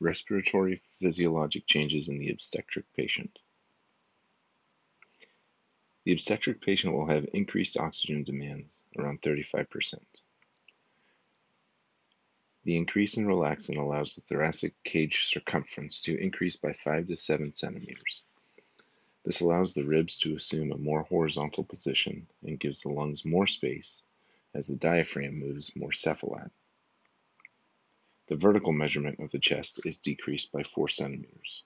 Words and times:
Respiratory 0.00 0.80
physiologic 1.00 1.66
changes 1.66 2.08
in 2.08 2.18
the 2.18 2.30
obstetric 2.30 2.84
patient. 2.94 3.38
The 6.04 6.12
obstetric 6.12 6.60
patient 6.60 6.94
will 6.94 7.06
have 7.06 7.28
increased 7.32 7.78
oxygen 7.78 8.22
demands, 8.24 8.80
around 8.96 9.20
35%. 9.20 9.98
The 12.64 12.76
increase 12.76 13.16
in 13.16 13.26
relaxin 13.26 13.76
allows 13.76 14.14
the 14.14 14.20
thoracic 14.20 14.74
cage 14.84 15.26
circumference 15.26 16.00
to 16.02 16.18
increase 16.18 16.56
by 16.56 16.72
5 16.72 17.08
to 17.08 17.16
7 17.16 17.54
centimeters. 17.54 18.24
This 19.24 19.40
allows 19.40 19.74
the 19.74 19.84
ribs 19.84 20.16
to 20.18 20.34
assume 20.34 20.72
a 20.72 20.78
more 20.78 21.02
horizontal 21.02 21.64
position 21.64 22.26
and 22.42 22.60
gives 22.60 22.80
the 22.80 22.88
lungs 22.88 23.24
more 23.24 23.46
space 23.46 24.04
as 24.54 24.66
the 24.66 24.76
diaphragm 24.76 25.38
moves 25.38 25.74
more 25.76 25.90
cephalad. 25.90 26.50
The 28.28 28.36
vertical 28.36 28.72
measurement 28.72 29.20
of 29.20 29.30
the 29.30 29.38
chest 29.38 29.80
is 29.86 29.98
decreased 29.98 30.52
by 30.52 30.62
4 30.62 30.88
centimeters. 30.88 31.64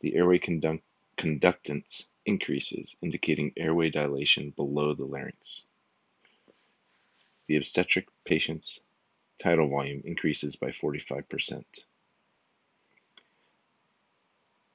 The 0.00 0.16
airway 0.16 0.38
conduct 0.38 0.82
conductance 1.16 2.08
increases, 2.26 2.96
indicating 3.00 3.52
airway 3.56 3.90
dilation 3.90 4.50
below 4.50 4.92
the 4.92 5.04
larynx. 5.04 5.64
The 7.46 7.56
obstetric 7.56 8.08
patient's 8.24 8.80
tidal 9.40 9.68
volume 9.68 10.02
increases 10.04 10.56
by 10.56 10.70
45%. 10.70 11.64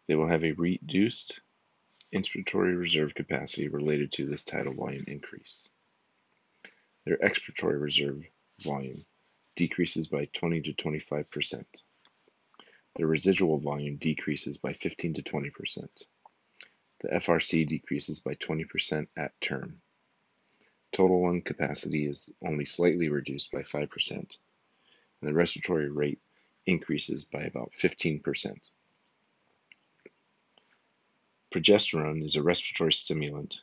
They 0.07 0.15
will 0.15 0.27
have 0.27 0.45
a 0.45 0.53
reduced 0.53 1.41
inspiratory 2.13 2.77
reserve 2.77 3.13
capacity 3.13 3.67
related 3.67 4.13
to 4.13 4.25
this 4.25 4.43
tidal 4.43 4.73
volume 4.73 5.03
increase. 5.07 5.69
Their 7.05 7.17
expiratory 7.17 7.79
reserve 7.79 8.23
volume 8.61 9.05
decreases 9.55 10.07
by 10.07 10.25
20 10.25 10.61
to 10.61 10.73
25%. 10.73 11.65
The 12.95 13.05
residual 13.05 13.59
volume 13.59 13.97
decreases 13.97 14.57
by 14.57 14.73
15 14.73 15.15
to 15.15 15.23
20%. 15.23 15.87
The 16.99 17.07
FRC 17.07 17.67
decreases 17.67 18.19
by 18.19 18.35
20% 18.35 19.07
at 19.17 19.39
term. 19.41 19.81
Total 20.91 21.23
lung 21.23 21.41
capacity 21.41 22.05
is 22.05 22.31
only 22.45 22.65
slightly 22.65 23.09
reduced 23.09 23.51
by 23.51 23.61
5%, 23.61 24.09
and 24.09 24.29
the 25.21 25.33
respiratory 25.33 25.89
rate 25.89 26.19
increases 26.65 27.25
by 27.25 27.43
about 27.43 27.71
15%. 27.73 28.59
Progesterone 31.51 32.23
is 32.23 32.35
a 32.35 32.43
respiratory 32.43 32.93
stimulant 32.93 33.61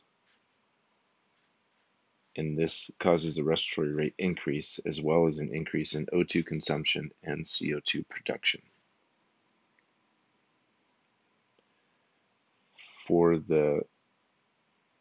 and 2.39 2.57
this 2.57 2.89
causes 3.01 3.35
the 3.35 3.43
respiratory 3.43 3.93
rate 3.93 4.15
increase 4.17 4.79
as 4.87 5.03
well 5.03 5.27
as 5.27 5.41
an 5.41 5.53
increase 5.53 5.95
in 5.95 6.07
O2 6.07 6.47
consumption 6.47 7.11
and 7.25 7.45
CO2 7.45 8.09
production. 8.09 8.63
For 12.77 13.39
the 13.39 13.83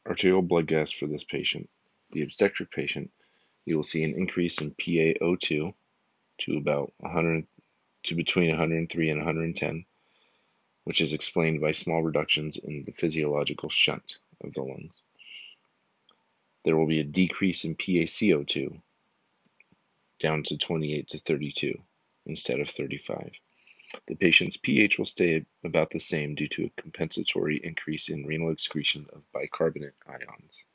arterial 0.08 0.42
blood 0.42 0.66
gas 0.66 0.92
for 0.92 1.06
this 1.06 1.24
patient, 1.24 1.70
the 2.12 2.24
obstetric 2.24 2.72
patient, 2.72 3.12
you 3.66 3.76
will 3.76 3.84
see 3.84 4.04
an 4.04 4.16
increase 4.16 4.60
in 4.60 4.72
PaO2 4.72 5.76
to 6.40 6.58
about 6.58 6.92
100 6.98 7.46
to 8.04 8.16
between 8.16 8.50
103 8.50 9.10
and 9.12 9.20
110, 9.20 9.86
which 10.86 11.02
is 11.02 11.14
explained 11.14 11.62
by 11.62 11.72
small 11.72 12.02
reductions 12.02 12.58
in 12.58 12.84
the 12.84 12.94
physiological 12.94 13.70
shunt 13.70 14.18
of 14.42 14.56
the 14.56 14.64
lungs 14.64 15.04
there 16.64 16.76
will 16.76 16.88
be 16.88 17.00
a 17.00 17.04
decrease 17.04 17.64
in 17.64 17.76
PaCO2 17.76 18.82
down 20.20 20.44
to 20.44 20.58
28 20.58 21.08
to 21.10 21.18
32 21.20 21.82
instead 22.26 22.60
of 22.60 22.70
35. 22.70 23.32
The 24.08 24.16
patient's 24.16 24.58
pH 24.58 24.98
will 24.98 25.06
stay 25.06 25.46
about 25.64 25.92
the 25.92 26.00
same 26.00 26.36
due 26.36 26.48
to 26.50 26.66
a 26.66 26.82
compensatory 26.82 27.58
increase 27.64 28.10
in 28.10 28.26
renal 28.26 28.52
excretion 28.52 29.08
of 29.14 29.32
bicarbonate 29.32 29.96
ions. 30.06 30.66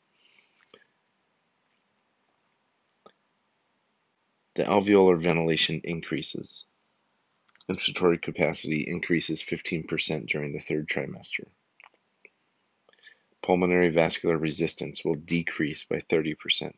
The 4.55 4.65
alveolar 4.65 5.19
ventilation 5.19 5.81
increases. 5.85 6.65
Inspiratory 7.69 8.21
capacity 8.21 8.87
increases 8.87 9.43
15% 9.43 10.27
during 10.27 10.53
the 10.53 10.61
third 10.61 10.89
trimester 10.89 11.47
pulmonary 13.43 13.91
vascular 13.91 14.39
resistance 14.39 15.05
will 15.05 15.17
decrease 15.17 15.85
by 15.85 15.97
30%. 15.97 16.73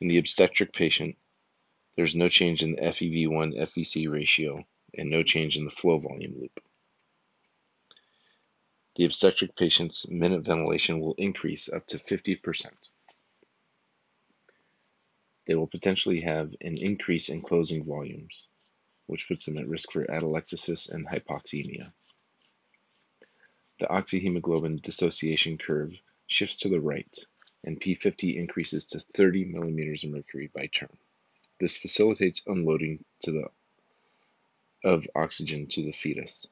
In 0.00 0.08
the 0.08 0.18
obstetric 0.18 0.72
patient, 0.72 1.16
there 1.96 2.04
is 2.04 2.14
no 2.14 2.28
change 2.28 2.62
in 2.62 2.72
the 2.72 2.82
FEV1 2.82 3.58
FVC 3.58 4.10
ratio 4.10 4.66
and 4.94 5.10
no 5.10 5.22
change 5.22 5.56
in 5.56 5.64
the 5.64 5.70
flow 5.70 5.98
volume 5.98 6.38
loop. 6.40 6.60
The 8.96 9.04
obstetric 9.04 9.54
patient's 9.54 10.08
minute 10.08 10.44
ventilation 10.44 11.00
will 11.00 11.14
increase 11.14 11.68
up 11.68 11.86
to 11.88 11.98
50%. 11.98 12.66
They 15.46 15.54
will 15.54 15.66
potentially 15.66 16.20
have 16.22 16.54
an 16.60 16.76
increase 16.76 17.28
in 17.28 17.42
closing 17.42 17.84
volumes, 17.84 18.48
which 19.06 19.28
puts 19.28 19.46
them 19.46 19.56
at 19.58 19.68
risk 19.68 19.92
for 19.92 20.04
atelectasis 20.04 20.90
and 20.90 21.06
hypoxemia. 21.06 21.92
The 23.78 23.86
oxyhemoglobin 23.86 24.82
dissociation 24.82 25.56
curve 25.56 25.92
shifts 26.26 26.56
to 26.58 26.68
the 26.68 26.80
right, 26.80 27.16
and 27.64 27.80
P50 27.80 28.36
increases 28.36 28.86
to 28.86 29.00
30 29.00 29.44
millimeters 29.44 30.04
of 30.04 30.10
mercury 30.10 30.50
by 30.52 30.66
term. 30.66 30.96
This 31.60 31.76
facilitates 31.76 32.46
unloading 32.46 33.04
the, 33.24 33.50
of 34.84 35.06
oxygen 35.14 35.66
to 35.68 35.82
the 35.82 35.92
fetus. 35.92 36.46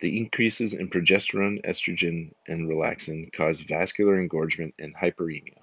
The 0.00 0.18
increases 0.18 0.74
in 0.74 0.90
progesterone, 0.90 1.64
estrogen, 1.64 2.32
and 2.46 2.68
relaxin 2.68 3.32
cause 3.32 3.60
vascular 3.60 4.18
engorgement 4.18 4.74
and 4.78 4.94
hyperemia. 4.94 5.58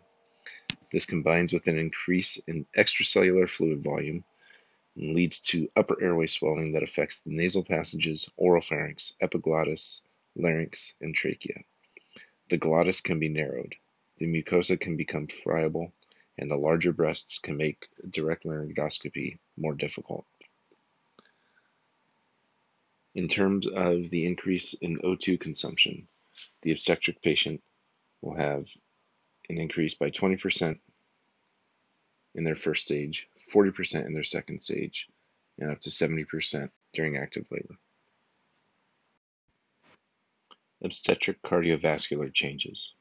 This 0.91 1.05
combines 1.05 1.53
with 1.53 1.67
an 1.67 1.77
increase 1.77 2.37
in 2.47 2.65
extracellular 2.75 3.49
fluid 3.49 3.83
volume 3.83 4.23
and 4.95 5.15
leads 5.15 5.39
to 5.39 5.69
upper 5.75 6.01
airway 6.01 6.27
swelling 6.27 6.73
that 6.73 6.83
affects 6.83 7.23
the 7.23 7.31
nasal 7.31 7.63
passages, 7.63 8.29
oropharynx, 8.39 9.15
epiglottis, 9.21 10.01
larynx, 10.35 10.95
and 11.01 11.15
trachea. 11.15 11.63
The 12.49 12.57
glottis 12.57 13.01
can 13.01 13.19
be 13.19 13.29
narrowed, 13.29 13.75
the 14.17 14.25
mucosa 14.25 14.79
can 14.79 14.97
become 14.97 15.27
friable, 15.27 15.93
and 16.37 16.49
the 16.49 16.55
larger 16.55 16.93
breasts 16.93 17.39
can 17.39 17.57
make 17.57 17.87
direct 18.09 18.43
laryngoscopy 18.43 19.37
more 19.57 19.73
difficult. 19.73 20.25
In 23.15 23.27
terms 23.27 23.67
of 23.67 24.09
the 24.09 24.25
increase 24.25 24.73
in 24.73 24.99
O2 24.99 25.39
consumption, 25.39 26.07
the 26.61 26.71
obstetric 26.71 27.21
patient 27.21 27.61
will 28.21 28.35
have 28.35 28.69
an 29.49 29.57
increase 29.57 29.95
by 29.95 30.11
20% 30.11 30.79
in 32.35 32.43
their 32.43 32.55
first 32.55 32.83
stage, 32.83 33.27
40% 33.53 34.05
in 34.05 34.13
their 34.13 34.23
second 34.23 34.61
stage, 34.61 35.07
and 35.57 35.71
up 35.71 35.81
to 35.81 35.89
70% 35.89 36.69
during 36.93 37.17
active 37.17 37.45
labor. 37.51 37.77
Obstetric 40.83 41.41
cardiovascular 41.41 42.33
changes. 42.33 42.93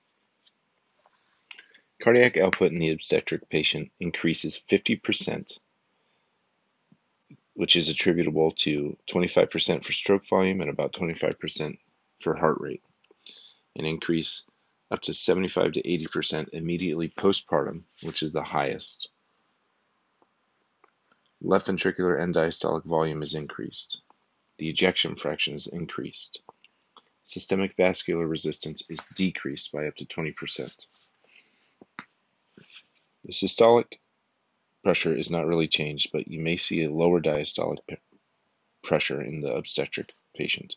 Cardiac 2.01 2.37
output 2.37 2.73
in 2.73 2.79
the 2.79 2.91
obstetric 2.91 3.49
patient 3.49 3.91
increases 3.99 4.63
50%, 4.69 5.59
which 7.55 7.75
is 7.77 7.89
attributable 7.89 8.53
to 8.53 8.97
25% 9.09 9.85
for 9.85 9.93
stroke 9.93 10.27
volume 10.27 10.61
and 10.61 10.71
about 10.71 10.93
25% 10.93 11.79
for 12.21 12.37
heart 12.37 12.61
rate. 12.61 12.83
An 13.77 13.85
increase 13.85 14.45
up 14.91 15.01
to 15.03 15.15
75 15.15 15.73
to 15.73 15.83
80% 15.83 16.51
immediately 16.53 17.09
postpartum, 17.09 17.83
which 18.03 18.23
is 18.23 18.33
the 18.33 18.43
highest. 18.43 19.09
Left 21.41 21.69
ventricular 21.69 22.21
end 22.21 22.35
diastolic 22.35 22.85
volume 22.85 23.23
is 23.23 23.35
increased. 23.35 24.01
The 24.57 24.69
ejection 24.69 25.15
fraction 25.15 25.55
is 25.55 25.69
increased. 25.69 26.41
Systemic 27.23 27.77
vascular 27.77 28.27
resistance 28.27 28.83
is 28.91 28.99
decreased 29.15 29.71
by 29.71 29.87
up 29.87 29.95
to 29.97 30.05
20%. 30.05 30.87
The 33.25 33.33
systolic 33.33 33.99
pressure 34.83 35.15
is 35.15 35.31
not 35.31 35.47
really 35.47 35.69
changed, 35.69 36.11
but 36.13 36.27
you 36.27 36.41
may 36.41 36.57
see 36.57 36.83
a 36.83 36.91
lower 36.91 37.21
diastolic 37.21 37.99
pressure 38.83 39.23
in 39.23 39.41
the 39.41 39.55
obstetric 39.55 40.13
patient. 40.35 40.75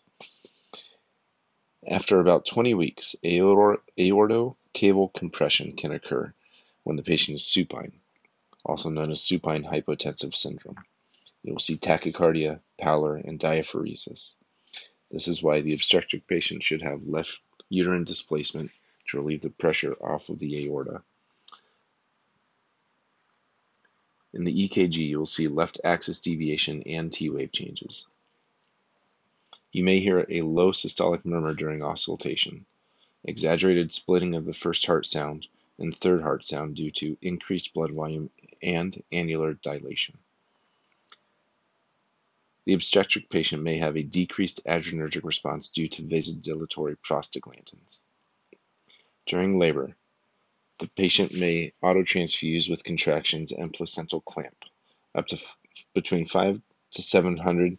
After 1.88 2.20
about 2.20 2.46
20 2.46 2.76
weeks, 2.76 3.16
aorto-caval 3.26 5.14
compression 5.16 5.76
can 5.76 5.92
occur 5.92 6.36
when 6.84 6.98
the 6.98 7.04
patient 7.04 7.38
is 7.38 7.46
supine 7.46 8.01
also 8.66 8.90
known 8.90 9.12
as 9.12 9.22
supine 9.22 9.64
hypotensive 9.64 10.36
syndrome. 10.36 10.78
You 11.44 11.54
will 11.54 11.60
see 11.60 11.78
tachycardia, 11.78 12.62
pallor, 12.80 13.16
and 13.16 13.40
diaphoresis. 13.40 14.36
This 15.10 15.28
is 15.28 15.42
why 15.42 15.62
the 15.62 15.74
obstetric 15.74 16.28
patient 16.28 16.64
should 16.64 16.82
have 16.82 17.08
left 17.08 17.40
uterine 17.70 18.04
displacement 18.04 18.72
to 19.08 19.18
relieve 19.18 19.42
the 19.42 19.50
pressure 19.50 19.94
off 19.94 20.30
of 20.30 20.40
the 20.40 20.66
aorta. 20.66 21.04
In 24.34 24.46
the 24.46 24.70
EKG, 24.70 24.96
you 24.96 25.18
will 25.18 25.26
see 25.26 25.48
left 25.48 25.82
axis 25.84 26.20
deviation 26.20 26.84
and 26.84 27.12
T 27.12 27.30
wave 27.30 27.52
changes. 27.52 28.06
You 29.74 29.84
may 29.84 30.00
hear 30.00 30.26
a 30.30 30.42
low 30.42 30.72
systolic 30.72 31.26
murmur 31.26 31.54
during 31.54 31.82
auscultation, 31.82 32.66
exaggerated 33.24 33.92
splitting 33.92 34.36
of 34.36 34.46
the 34.46 34.54
first 34.54 34.86
heart 34.86 35.06
sound 35.06 35.48
and 35.78 35.96
third 35.96 36.22
heart 36.22 36.46
sound 36.46 36.76
due 36.76 36.92
to 36.92 37.18
increased 37.22 37.74
blood 37.74 37.92
volume 37.92 38.30
and 38.64 39.02
annular 39.12 39.54
dilation. 39.56 40.18
The 42.66 42.74
obstetric 42.74 43.30
patient 43.30 43.64
may 43.64 43.78
have 43.80 43.98
a 43.98 44.04
decreased 44.04 44.66
adrenergic 44.66 45.24
response 45.24 45.70
due 45.72 45.88
to 45.90 46.04
vasodilatory 46.04 46.96
prostaglandins. 46.98 48.02
During 49.26 49.58
labor, 49.60 49.96
the 50.80 50.90
patient 50.90 51.34
may 51.34 51.74
autotransfuse 51.84 52.70
with 52.70 52.84
contractions 52.84 53.52
and 53.52 53.74
placental 53.74 54.22
clamp, 54.22 54.66
up 55.16 55.28
to 55.28 55.36
f- 55.38 55.58
between 55.94 56.26
5 56.26 56.62
to 56.92 57.02
700 57.02 57.78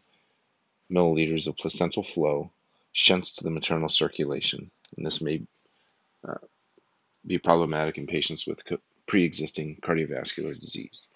milliliters 0.93 1.47
of 1.49 1.57
placental 1.57 2.03
flow 2.03 2.53
shunts 2.93 3.35
to 3.35 3.45
the 3.45 3.51
maternal 3.51 3.89
circulation, 3.89 4.71
and 4.97 5.07
this 5.07 5.21
may 5.23 5.43
uh, 6.29 6.35
be 7.27 7.39
problematic 7.39 7.99
in 7.99 8.07
patients 8.07 8.47
with 8.47 8.65
pre 9.07 9.25
existing 9.25 9.79
cardiovascular 9.83 10.59
disease. 10.59 11.09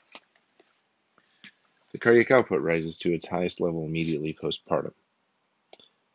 The 1.92 1.98
cardiac 1.98 2.30
output 2.30 2.60
rises 2.60 2.98
to 2.98 3.14
its 3.14 3.28
highest 3.28 3.60
level 3.60 3.84
immediately 3.84 4.34
postpartum. 4.34 4.92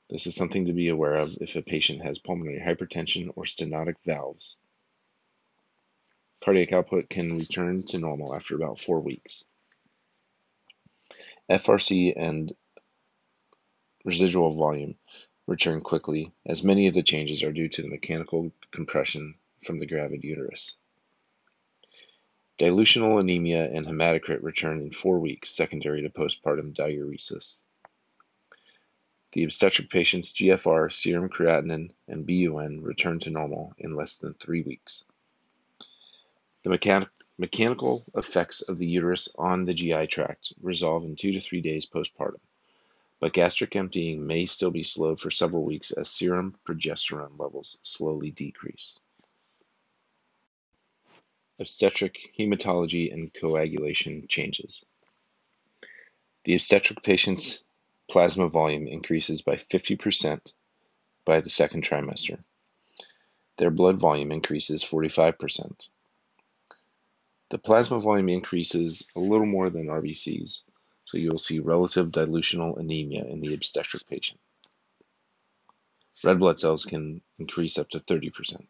This 0.10 0.28
is 0.28 0.36
something 0.36 0.66
to 0.66 0.74
be 0.74 0.90
aware 0.90 1.16
of 1.16 1.38
if 1.42 1.56
a 1.56 1.62
patient 1.62 2.04
has 2.04 2.20
pulmonary 2.20 2.60
hypertension 2.60 3.32
or 3.36 3.46
stenotic 3.46 3.96
valves. 4.06 4.58
Cardiac 6.44 6.74
output 6.74 7.10
can 7.10 7.38
return 7.38 7.84
to 7.88 7.98
normal 7.98 8.36
after 8.36 8.56
about 8.56 8.80
four 8.80 9.00
weeks. 9.00 9.46
FRC 11.50 12.14
and 12.16 12.54
residual 14.04 14.52
volume 14.52 14.96
return 15.48 15.82
quickly, 15.82 16.32
as 16.46 16.64
many 16.64 16.88
of 16.88 16.94
the 16.94 17.04
changes 17.04 17.44
are 17.44 17.52
due 17.52 17.70
to 17.70 17.82
the 17.82 17.90
mechanical 17.90 18.52
compression 18.72 19.36
from 19.66 19.80
the 19.80 19.86
gravid 19.86 20.24
uterus. 20.24 20.78
Dilutional 22.62 23.20
anemia 23.20 23.72
and 23.74 23.88
hematocrit 23.88 24.44
return 24.44 24.82
in 24.82 24.92
four 24.92 25.20
weeks 25.20 25.50
secondary 25.50 26.04
to 26.04 26.10
postpartum 26.12 26.76
diuresis. 26.76 27.64
The 29.32 29.46
obstetric 29.46 29.90
patient's 29.90 30.32
GFR, 30.32 30.92
serum 30.92 31.28
creatinine, 31.28 31.90
and 32.08 32.28
BUN 32.28 32.84
return 32.84 33.18
to 33.22 33.32
normal 33.32 33.74
in 33.80 33.96
less 33.96 34.18
than 34.18 34.36
three 34.36 34.62
weeks. 34.62 35.06
The 36.62 36.70
mechanic 36.70 37.10
mechanical 37.40 38.06
effects 38.16 38.62
of 38.62 38.78
the 38.78 38.86
uterus 38.86 39.34
on 39.40 39.66
the 39.66 39.74
GI 39.74 40.06
tract 40.06 40.54
resolve 40.62 41.04
in 41.04 41.16
two 41.16 41.32
to 41.32 41.42
three 41.42 41.62
days 41.62 41.88
postpartum 41.88 42.42
but 43.20 43.34
gastric 43.34 43.76
emptying 43.76 44.28
may 44.28 44.46
still 44.46 44.70
be 44.70 44.84
slowed 44.84 45.20
for 45.20 45.32
several 45.32 45.64
weeks 45.64 45.90
as 45.90 46.10
serum 46.10 46.56
progesterone 46.68 47.40
levels 47.40 47.80
slowly 47.82 48.30
decrease. 48.30 49.00
Obstetric 51.62 52.34
hematology 52.40 53.14
and 53.14 53.32
coagulation 53.32 54.26
changes. 54.28 54.84
The 56.44 56.56
obstetric 56.56 57.04
patient's 57.04 57.64
plasma 58.10 58.50
volume 58.50 58.88
increases 58.88 59.44
by 59.44 59.58
50% 59.58 60.54
by 61.24 61.40
the 61.40 61.52
second 61.52 61.84
trimester. 61.84 62.44
Their 63.60 63.70
blood 63.70 64.00
volume 64.00 64.32
increases 64.32 64.84
45%. 64.84 65.90
The 67.52 67.60
plasma 67.60 68.00
volume 68.00 68.30
increases 68.30 69.08
a 69.16 69.20
little 69.20 69.46
more 69.46 69.70
than 69.70 69.86
RBCs, 69.86 70.64
so 71.04 71.18
you'll 71.20 71.38
see 71.38 71.60
relative 71.60 72.08
dilutional 72.08 72.80
anemia 72.80 73.24
in 73.26 73.40
the 73.40 73.54
obstetric 73.54 74.08
patient. 74.08 74.40
Red 76.24 76.40
blood 76.40 76.58
cells 76.58 76.86
can 76.86 77.22
increase 77.38 77.78
up 77.78 77.90
to 77.90 78.00
30%. 78.00 78.66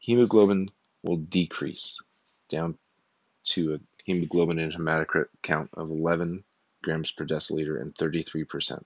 Hemoglobin 0.00 0.70
will 1.02 1.18
decrease 1.18 1.98
down 2.48 2.78
to 3.44 3.74
a 3.74 3.80
hemoglobin 4.04 4.58
and 4.58 4.72
hematocrit 4.72 5.28
count 5.42 5.70
of 5.74 5.90
11 5.90 6.44
grams 6.82 7.12
per 7.12 7.26
deciliter 7.26 7.80
and 7.80 7.94
33%. 7.94 8.82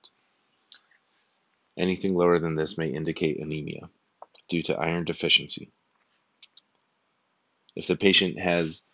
Anything 1.77 2.15
lower 2.15 2.39
than 2.39 2.57
this 2.57 2.79
may 2.79 2.89
indicate 2.89 3.41
anemia 3.41 3.89
due 4.49 4.63
to 4.63 4.77
iron 4.77 5.05
deficiency. 5.05 5.71
If 7.77 7.87
the 7.87 7.97
patient 7.97 8.39
has 8.39 8.85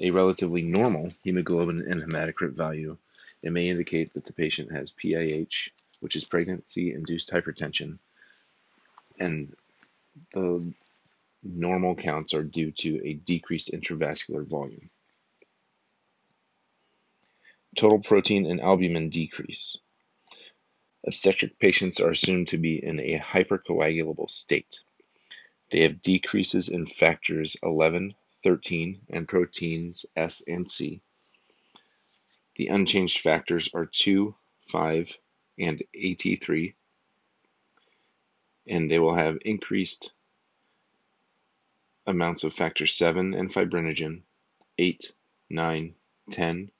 a 0.00 0.10
relatively 0.10 0.62
normal 0.62 1.12
hemoglobin 1.22 1.82
and 1.88 2.02
hematocrit 2.02 2.52
value, 2.52 2.96
it 3.42 3.52
may 3.52 3.68
indicate 3.68 4.14
that 4.14 4.24
the 4.24 4.32
patient 4.32 4.72
has 4.72 4.92
PIH, 4.92 5.70
which 6.00 6.16
is 6.16 6.24
pregnancy 6.24 6.92
induced 6.92 7.30
hypertension, 7.30 7.98
and 9.18 9.54
the 10.32 10.72
normal 11.42 11.94
counts 11.94 12.34
are 12.34 12.42
due 12.42 12.70
to 12.70 13.00
a 13.04 13.14
decreased 13.14 13.72
intravascular 13.72 14.46
volume. 14.46 14.90
Total 17.76 18.00
protein 18.00 18.46
and 18.46 18.60
albumin 18.60 19.08
decrease. 19.08 19.76
Obstetric 21.06 21.58
patients 21.58 22.00
are 22.00 22.10
assumed 22.10 22.48
to 22.48 22.58
be 22.58 22.84
in 22.84 23.00
a 23.00 23.18
hypercoagulable 23.18 24.30
state. 24.30 24.80
They 25.70 25.80
have 25.80 26.02
decreases 26.02 26.68
in 26.68 26.86
factors 26.86 27.56
11, 27.62 28.14
13 28.44 29.00
and 29.10 29.26
proteins 29.26 30.06
S 30.14 30.42
and 30.46 30.70
C. 30.70 31.00
The 32.56 32.68
unchanged 32.68 33.20
factors 33.20 33.70
are 33.72 33.86
2, 33.86 34.34
5, 34.68 35.18
and 35.58 35.82
AT3, 35.96 36.74
and 38.68 38.90
they 38.90 38.98
will 38.98 39.14
have 39.14 39.38
increased 39.44 40.12
amounts 42.06 42.44
of 42.44 42.52
factor 42.52 42.86
7 42.86 43.34
and 43.34 43.52
fibrinogen, 43.52 44.22
8, 44.78 45.12
9, 45.50 45.94
10, 46.30 46.70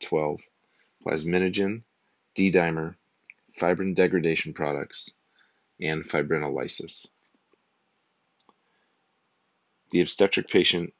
12, 0.00 0.40
plasminogen, 1.04 1.82
D-dimer, 2.34 2.94
fibrin 3.58 3.94
degradation 3.94 4.52
products, 4.52 5.10
and 5.80 6.04
fibrinolysis. 6.04 7.06
The 9.90 10.02
obstetric 10.02 10.48
patient 10.48 10.94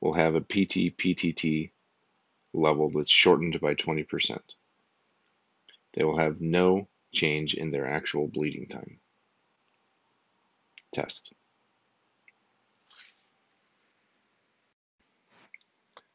will 0.00 0.14
have 0.14 0.34
a 0.34 0.40
PT-PTT 0.40 1.70
level 2.54 2.90
that's 2.90 3.10
shortened 3.10 3.60
by 3.60 3.74
20%. 3.74 4.38
They 5.92 6.04
will 6.04 6.18
have 6.18 6.40
no 6.40 6.88
change 7.12 7.54
in 7.54 7.70
their 7.70 7.86
actual 7.86 8.28
bleeding 8.28 8.66
time. 8.66 9.00
Test. 10.92 11.34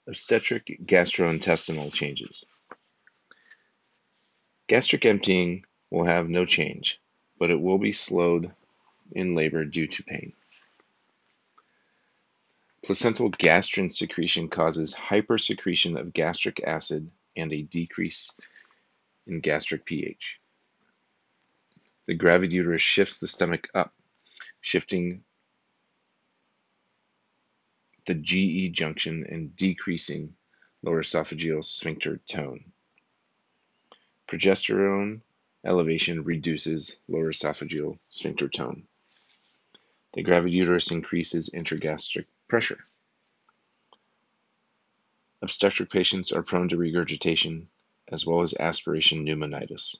Obstetric 0.09 0.79
gastrointestinal 0.83 1.93
changes. 1.93 2.43
Gastric 4.65 5.05
emptying 5.05 5.63
will 5.91 6.05
have 6.05 6.27
no 6.27 6.45
change, 6.45 6.99
but 7.37 7.51
it 7.51 7.61
will 7.61 7.77
be 7.77 7.91
slowed 7.91 8.51
in 9.11 9.35
labor 9.35 9.65
due 9.65 9.85
to 9.85 10.01
pain. 10.01 10.33
Placental 12.83 13.29
gastrin 13.29 13.93
secretion 13.93 14.47
causes 14.47 14.95
hypersecretion 14.95 15.99
of 15.99 16.11
gastric 16.11 16.59
acid 16.63 17.11
and 17.35 17.53
a 17.53 17.61
decrease 17.61 18.31
in 19.27 19.41
gastric 19.41 19.85
pH. 19.85 20.39
The 22.07 22.15
gravid 22.15 22.51
uterus 22.51 22.81
shifts 22.81 23.19
the 23.19 23.27
stomach 23.27 23.69
up, 23.75 23.93
shifting 24.59 25.23
the 28.09 28.15
GE 28.15 28.75
junction 28.75 29.23
and 29.29 29.55
decreasing 29.55 30.35
lower 30.81 31.03
esophageal 31.03 31.63
sphincter 31.63 32.17
tone. 32.25 32.71
Progesterone 34.27 35.21
elevation 35.63 36.23
reduces 36.23 36.97
lower 37.07 37.31
esophageal 37.31 37.99
sphincter 38.09 38.49
tone. 38.49 38.87
The 40.15 40.23
gravid 40.23 40.51
uterus 40.51 40.89
increases 40.89 41.51
intragastric 41.53 42.25
pressure. 42.47 42.79
Obstetric 45.43 45.91
patients 45.91 46.31
are 46.31 46.41
prone 46.41 46.69
to 46.69 46.77
regurgitation 46.77 47.69
as 48.11 48.25
well 48.25 48.41
as 48.41 48.55
aspiration 48.59 49.23
pneumonitis. 49.23 49.97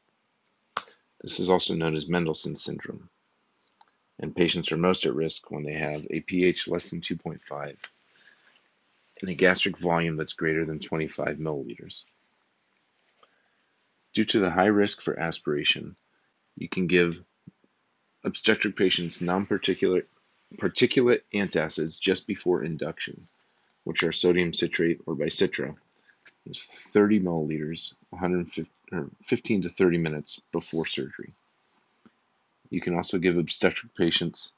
This 1.22 1.40
is 1.40 1.48
also 1.48 1.76
known 1.76 1.96
as 1.96 2.06
Mendelson 2.06 2.58
syndrome, 2.58 3.12
and 4.18 4.36
patients 4.36 4.72
are 4.72 4.78
most 4.78 5.06
at 5.06 5.14
risk 5.14 5.52
when 5.52 5.62
they 5.62 5.74
have 5.74 6.08
a 6.10 6.22
pH 6.22 6.68
less 6.68 6.90
than 6.90 7.02
2.5 7.02 7.78
and 9.22 9.30
a 9.30 9.34
gastric 9.34 9.78
volume 9.78 10.16
that's 10.16 10.34
greater 10.34 10.66
than 10.66 10.80
25 10.80 11.38
milliliters. 11.38 12.06
Due 14.14 14.26
to 14.26 14.40
the 14.40 14.50
high 14.50 14.66
risk 14.66 15.02
for 15.02 15.20
aspiration, 15.20 15.96
you 16.58 16.68
can 16.68 16.88
give 16.88 17.24
obstetric 18.24 18.76
patients 18.76 19.22
non-particulate 19.22 20.06
particulate 20.58 21.22
antacids 21.34 22.00
just 22.00 22.26
before 22.26 22.64
induction, 22.64 23.28
which 23.84 24.02
are 24.04 24.12
sodium 24.12 24.52
citrate 24.52 25.00
or 25.06 25.16
Bicitra, 25.16 25.72
is 26.48 26.64
30 26.64 27.20
milliliters, 27.20 27.94
150, 28.10 28.72
or 28.92 29.10
15 29.24 29.62
to 29.64 29.70
30 29.70 29.98
minutes 30.00 30.42
before 30.52 30.88
surgery. 30.88 31.34
You 32.70 32.82
can 32.82 32.96
also 32.96 33.20
give 33.20 33.38
obstetric 33.38 33.94
patients 33.96 34.54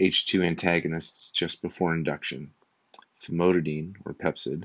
H2 0.00 0.46
antagonists 0.46 1.30
just 1.30 1.62
before 1.62 1.94
induction, 1.94 2.52
famotidine 3.22 3.94
or 4.04 4.14
Pepcid, 4.14 4.64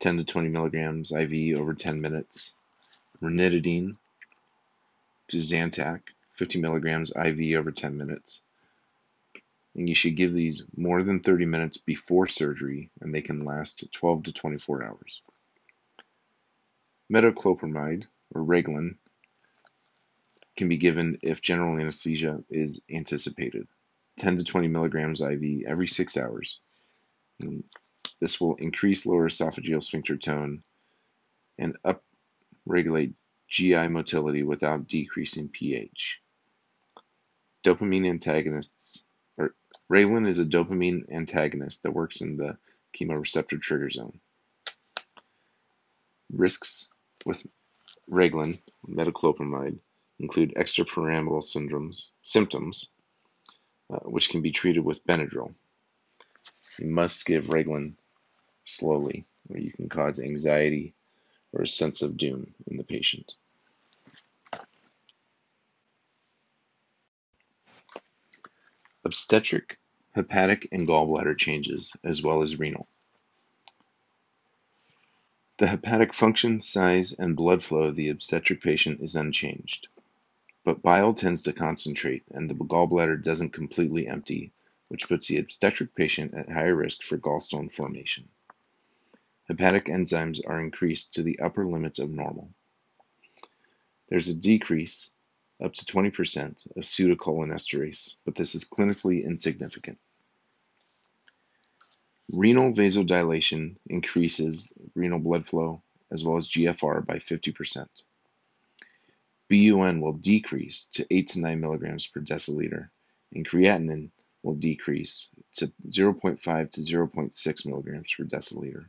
10 0.00 0.18
to 0.18 0.24
20 0.24 0.48
milligrams 0.48 1.12
IV 1.12 1.58
over 1.58 1.74
10 1.74 2.00
minutes, 2.00 2.52
ranitidine, 3.22 3.96
Zantac, 5.30 6.00
50 6.34 6.60
milligrams 6.60 7.12
IV 7.12 7.56
over 7.56 7.70
10 7.70 7.96
minutes. 7.96 8.42
And 9.76 9.88
you 9.88 9.94
should 9.94 10.16
give 10.16 10.32
these 10.32 10.64
more 10.76 11.02
than 11.02 11.20
30 11.20 11.46
minutes 11.46 11.78
before 11.78 12.26
surgery, 12.26 12.90
and 13.00 13.14
they 13.14 13.22
can 13.22 13.44
last 13.44 13.90
12 13.92 14.24
to 14.24 14.32
24 14.32 14.84
hours. 14.84 15.22
Metoclopramide, 17.12 18.04
or 18.34 18.42
Reglan, 18.42 18.96
can 20.56 20.68
be 20.68 20.76
given 20.76 21.18
if 21.22 21.40
general 21.40 21.78
anesthesia 21.78 22.42
is 22.50 22.82
anticipated. 22.90 23.66
10 24.18 24.38
to 24.38 24.44
20 24.44 24.68
milligrams 24.68 25.20
IV 25.20 25.62
every 25.66 25.88
six 25.88 26.16
hours. 26.16 26.60
And 27.40 27.64
this 28.20 28.40
will 28.40 28.56
increase 28.56 29.06
lower 29.06 29.28
esophageal 29.28 29.82
sphincter 29.82 30.16
tone 30.16 30.62
and 31.58 31.76
upregulate 31.84 33.14
GI 33.48 33.88
motility 33.88 34.42
without 34.42 34.86
decreasing 34.86 35.48
pH. 35.48 36.20
Dopamine 37.64 38.08
antagonists, 38.08 39.04
or 39.36 39.54
Reglan 39.90 40.28
is 40.28 40.38
a 40.38 40.44
dopamine 40.44 41.12
antagonist 41.12 41.82
that 41.82 41.92
works 41.92 42.20
in 42.20 42.36
the 42.36 42.56
chemoreceptor 42.96 43.60
trigger 43.60 43.90
zone. 43.90 44.20
Risks 46.32 46.90
with 47.26 47.44
Reglan, 48.08 48.60
metoclopramide, 48.88 49.78
include 50.18 50.54
extrapyramidal 50.54 51.42
syndromes, 51.42 52.10
symptoms, 52.22 52.90
uh, 53.92 53.98
which 54.00 54.30
can 54.30 54.42
be 54.42 54.52
treated 54.52 54.84
with 54.84 55.04
Benadryl. 55.04 55.54
You 56.80 56.86
must 56.86 57.26
give 57.26 57.50
Reglan 57.50 57.92
slowly, 58.64 59.26
or 59.50 59.58
you 59.58 59.70
can 59.70 59.90
cause 59.90 60.18
anxiety 60.18 60.94
or 61.52 61.62
a 61.62 61.68
sense 61.68 62.00
of 62.00 62.16
doom 62.16 62.54
in 62.66 62.78
the 62.78 62.84
patient. 62.84 63.34
Obstetric, 69.04 69.78
hepatic, 70.14 70.68
and 70.72 70.88
gallbladder 70.88 71.36
changes, 71.36 71.92
as 72.02 72.22
well 72.22 72.40
as 72.40 72.58
renal. 72.58 72.88
The 75.58 75.66
hepatic 75.66 76.14
function, 76.14 76.62
size, 76.62 77.12
and 77.12 77.36
blood 77.36 77.62
flow 77.62 77.82
of 77.82 77.96
the 77.96 78.08
obstetric 78.08 78.62
patient 78.62 79.02
is 79.02 79.16
unchanged, 79.16 79.88
but 80.64 80.80
bile 80.80 81.12
tends 81.12 81.42
to 81.42 81.52
concentrate 81.52 82.22
and 82.30 82.48
the 82.48 82.54
gallbladder 82.54 83.22
doesn't 83.22 83.52
completely 83.52 84.08
empty, 84.08 84.52
which 84.90 85.08
puts 85.08 85.28
the 85.28 85.38
obstetric 85.38 85.94
patient 85.94 86.34
at 86.34 86.50
higher 86.50 86.74
risk 86.74 87.04
for 87.04 87.16
gallstone 87.16 87.70
formation. 87.70 88.28
Hepatic 89.48 89.86
enzymes 89.86 90.40
are 90.44 90.60
increased 90.60 91.14
to 91.14 91.22
the 91.22 91.38
upper 91.38 91.64
limits 91.64 92.00
of 92.00 92.10
normal. 92.10 92.50
There's 94.08 94.28
a 94.28 94.34
decrease 94.34 95.12
up 95.62 95.74
to 95.74 95.84
20% 95.84 96.76
of 96.76 96.82
pseudocholinesterase, 96.82 98.16
but 98.24 98.34
this 98.34 98.56
is 98.56 98.64
clinically 98.64 99.24
insignificant. 99.24 99.98
Renal 102.32 102.72
vasodilation 102.72 103.76
increases 103.88 104.72
renal 104.96 105.20
blood 105.20 105.46
flow 105.46 105.82
as 106.10 106.24
well 106.24 106.36
as 106.36 106.48
GFR 106.48 107.06
by 107.06 107.18
50%. 107.18 107.86
BUN 109.48 110.00
will 110.00 110.14
decrease 110.14 110.86
to 110.94 111.06
8 111.08 111.28
to 111.28 111.40
9 111.40 111.60
milligrams 111.60 112.08
per 112.08 112.20
deciliter, 112.20 112.88
and 113.32 113.48
creatinine 113.48 114.10
will 114.42 114.54
decrease 114.54 115.34
to 115.54 115.72
0.5 115.88 116.70
to 116.72 116.80
0.6 116.80 117.66
milligrams 117.66 118.14
per 118.16 118.24
deciliter. 118.24 118.86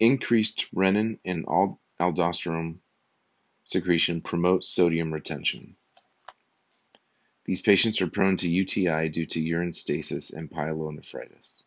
Increased 0.00 0.68
renin 0.74 1.18
and 1.24 1.46
aldosterone 2.00 2.78
secretion 3.64 4.20
promotes 4.20 4.68
sodium 4.68 5.12
retention. 5.12 5.76
These 7.44 7.62
patients 7.62 8.00
are 8.00 8.08
prone 8.08 8.36
to 8.38 8.50
UTI 8.50 9.08
due 9.08 9.26
to 9.26 9.40
urine 9.40 9.72
stasis 9.72 10.32
and 10.32 10.50
pyelonephritis. 10.50 11.62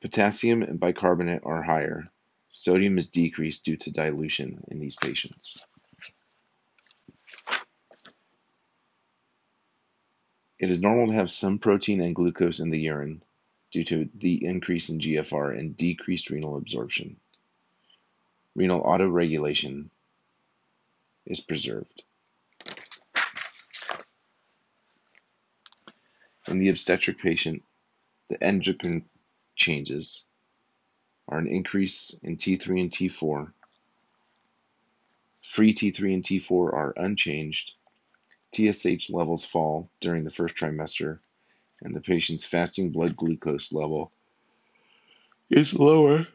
Potassium 0.00 0.62
and 0.62 0.78
bicarbonate 0.78 1.42
are 1.44 1.62
higher. 1.62 2.08
Sodium 2.48 2.96
is 2.98 3.10
decreased 3.10 3.64
due 3.64 3.76
to 3.76 3.90
dilution 3.90 4.64
in 4.68 4.78
these 4.78 4.96
patients. 4.96 5.66
It 10.58 10.70
is 10.70 10.80
normal 10.80 11.08
to 11.08 11.12
have 11.12 11.30
some 11.30 11.58
protein 11.58 12.00
and 12.00 12.14
glucose 12.14 12.60
in 12.60 12.70
the 12.70 12.80
urine 12.80 13.22
due 13.70 13.84
to 13.84 14.08
the 14.14 14.44
increase 14.44 14.88
in 14.88 14.98
GFR 14.98 15.58
and 15.58 15.76
decreased 15.76 16.30
renal 16.30 16.56
absorption. 16.56 17.16
Renal 18.54 18.82
autoregulation 18.82 19.90
is 21.26 21.40
preserved. 21.40 22.02
In 26.48 26.58
the 26.58 26.70
obstetric 26.70 27.18
patient, 27.18 27.62
the 28.28 28.42
endocrine 28.42 29.04
changes 29.56 30.24
are 31.28 31.38
an 31.38 31.48
increase 31.48 32.18
in 32.22 32.36
T3 32.36 32.80
and 32.80 32.90
T4. 32.90 33.52
Free 35.42 35.74
T3 35.74 36.14
and 36.14 36.22
T4 36.22 36.72
are 36.72 36.94
unchanged. 36.96 37.72
TSH 38.54 39.10
levels 39.10 39.44
fall 39.44 39.90
during 40.00 40.24
the 40.24 40.30
first 40.30 40.54
trimester, 40.54 41.18
and 41.82 41.94
the 41.94 42.00
patient's 42.00 42.44
fasting 42.44 42.90
blood 42.90 43.16
glucose 43.16 43.72
level 43.72 44.12
is 45.50 45.78
lower 45.78 46.26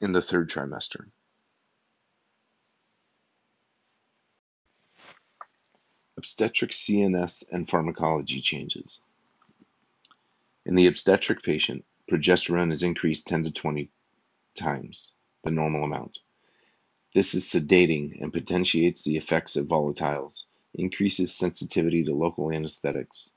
in 0.00 0.12
the 0.12 0.22
third 0.22 0.50
trimester. 0.50 1.06
Obstetric 6.16 6.70
CNS 6.70 7.44
and 7.52 7.68
pharmacology 7.68 8.40
changes. 8.40 9.00
In 10.64 10.74
the 10.74 10.86
obstetric 10.86 11.42
patient, 11.42 11.84
progesterone 12.10 12.72
is 12.72 12.82
increased 12.82 13.26
10 13.28 13.44
to 13.44 13.50
20 13.50 13.90
times 14.58 15.14
the 15.44 15.50
normal 15.50 15.84
amount. 15.84 16.18
This 17.16 17.34
is 17.34 17.46
sedating 17.46 18.20
and 18.20 18.30
potentiates 18.30 19.02
the 19.02 19.16
effects 19.16 19.56
of 19.56 19.68
volatiles, 19.68 20.44
increases 20.74 21.32
sensitivity 21.32 22.04
to 22.04 22.14
local 22.14 22.52
anesthetics, 22.52 23.32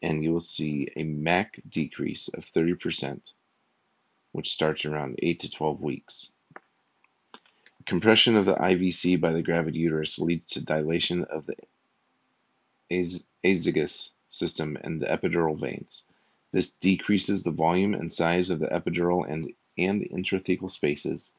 and 0.00 0.22
you 0.22 0.32
will 0.32 0.38
see 0.38 0.86
a 0.94 1.02
MAC 1.02 1.60
decrease 1.68 2.28
of 2.28 2.44
30%, 2.44 3.32
which 4.30 4.50
starts 4.50 4.84
around 4.84 5.18
8 5.20 5.40
to 5.40 5.50
12 5.50 5.80
weeks. 5.82 6.32
Compression 7.86 8.36
of 8.36 8.46
the 8.46 8.54
IVC 8.54 9.20
by 9.20 9.32
the 9.32 9.42
gravid 9.42 9.74
uterus 9.74 10.20
leads 10.20 10.46
to 10.46 10.64
dilation 10.64 11.24
of 11.24 11.44
the 11.46 11.56
azygous 13.44 14.14
system 14.28 14.78
and 14.80 15.02
the 15.02 15.06
epidural 15.06 15.58
veins. 15.58 16.06
This 16.52 16.78
decreases 16.78 17.42
the 17.42 17.50
volume 17.50 17.94
and 17.94 18.12
size 18.12 18.50
of 18.50 18.60
the 18.60 18.68
epidural 18.68 19.28
and, 19.28 19.52
and 19.76 20.02
intrathecal 20.02 20.70
spaces, 20.70 21.34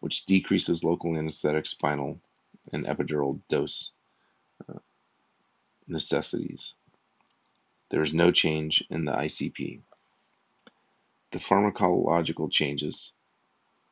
which 0.00 0.26
decreases 0.26 0.84
local 0.84 1.16
anesthetic 1.16 1.66
spinal 1.66 2.20
and 2.72 2.86
epidural 2.86 3.40
dose 3.48 3.92
uh, 4.68 4.78
necessities. 5.86 6.74
There 7.90 8.02
is 8.02 8.14
no 8.14 8.30
change 8.30 8.84
in 8.90 9.04
the 9.04 9.12
ICP. 9.12 9.80
The 11.32 11.38
pharmacological 11.38 12.50
changes 12.50 13.14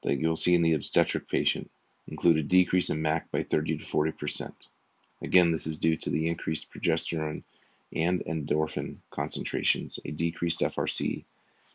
that 0.02 0.18
you'll 0.18 0.36
see 0.36 0.54
in 0.54 0.62
the 0.62 0.74
obstetric 0.74 1.28
patient 1.28 1.70
include 2.06 2.38
a 2.38 2.42
decrease 2.42 2.90
in 2.90 3.02
MAC 3.02 3.30
by 3.30 3.42
30 3.42 3.78
to 3.78 3.84
40 3.84 4.12
percent. 4.12 4.68
Again, 5.20 5.50
this 5.50 5.66
is 5.66 5.78
due 5.78 5.96
to 5.96 6.10
the 6.10 6.28
increased 6.28 6.72
progesterone 6.72 7.42
and 7.94 8.20
endorphin 8.20 8.96
concentrations, 9.10 9.98
a 10.04 10.10
decreased 10.10 10.60
FRC, 10.60 11.24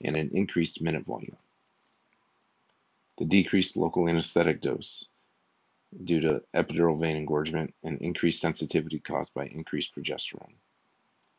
and 0.02 0.16
an 0.16 0.30
increased 0.34 0.82
minute 0.82 1.06
volume. 1.06 1.36
The 3.18 3.26
decreased 3.26 3.78
local 3.78 4.10
anesthetic 4.10 4.62
dose 4.62 5.08
due 6.04 6.22
to 6.22 6.44
epidural 6.56 7.00
vein 7.00 7.16
engorgement 7.18 7.74
and 7.84 8.02
increased 8.02 8.42
sensitivity 8.42 9.00
caused 9.00 9.34
by 9.34 9.46
increased 9.48 9.96
progesterone. 9.96 10.56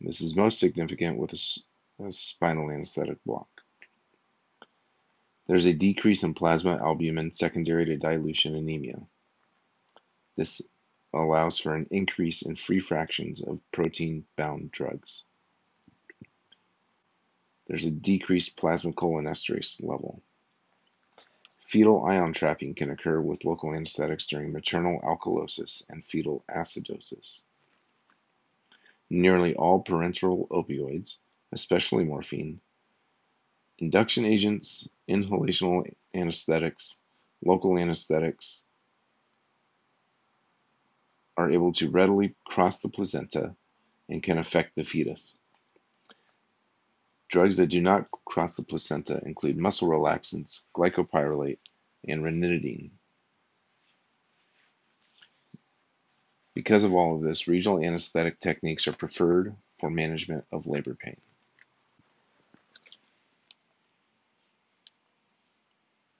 This 0.01 0.21
is 0.21 0.37
most 0.37 0.59
significant 0.61 1.19
with 1.19 1.33
a, 1.33 2.07
a 2.07 2.13
spinal 2.13 2.71
anesthetic 2.71 3.23
block. 3.25 3.49
There's 5.47 5.67
a 5.67 5.75
decrease 5.75 6.23
in 6.23 6.35
plasma 6.35 6.79
albumin 6.83 7.33
secondary 7.33 7.87
to 7.87 7.97
dilution 7.97 8.55
anemia. 8.55 9.01
This 10.37 10.63
allows 11.13 11.59
for 11.59 11.75
an 11.75 11.87
increase 11.91 12.43
in 12.43 12.57
free 12.57 12.81
fractions 12.81 13.43
of 13.43 13.61
protein-bound 13.73 14.71
drugs. 14.73 15.25
there's 17.67 17.87
a 17.87 17.91
decreased 17.91 18.57
plasma 18.57 18.93
cholinesterase 18.93 19.83
level. 19.83 20.23
Fetal 21.65 22.05
ion 22.05 22.33
trapping 22.33 22.75
can 22.75 22.91
occur 22.91 23.21
with 23.21 23.45
local 23.45 23.75
anesthetics 23.75 24.27
during 24.27 24.53
maternal 24.53 25.01
alkalosis 25.01 25.89
and 25.89 26.05
fetal 26.05 26.45
acidosis. 26.49 27.43
Nearly 29.11 29.55
all 29.55 29.83
parenteral 29.83 30.47
opioids, 30.49 31.17
especially 31.53 32.05
morphine, 32.05 32.61
induction 33.79 34.25
agents, 34.25 34.89
inhalational 35.09 35.91
anesthetics, 36.15 37.03
local 37.45 37.79
anesthetics, 37.79 38.63
are 41.37 41.51
able 41.51 41.73
to 41.73 41.91
readily 41.91 42.35
cross 42.45 42.81
the 42.81 42.89
placenta 42.89 43.57
and 44.09 44.23
can 44.23 44.39
affect 44.39 44.75
the 44.77 44.85
fetus. 44.85 45.41
Drugs 47.29 47.57
that 47.57 47.69
do 47.69 47.81
not 47.81 48.09
cross 48.25 48.57
the 48.57 48.63
placenta 48.63 49.21
include 49.25 49.57
muscle 49.57 49.89
relaxants, 49.89 50.67
glycopyrrolate, 50.77 51.59
and 52.07 52.23
ranitidine. 52.23 52.91
Because 56.55 56.85
of 56.85 56.95
all 56.95 57.17
of 57.17 57.23
this, 57.23 57.49
regional 57.49 57.83
anesthetic 57.83 58.39
techniques 58.39 58.87
are 58.87 58.93
preferred 58.93 59.57
for 59.81 59.91
management 59.91 60.45
of 60.53 60.67
labor 60.67 60.95
pain. 60.95 61.21